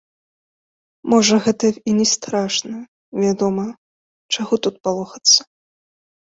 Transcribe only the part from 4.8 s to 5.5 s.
палохацца?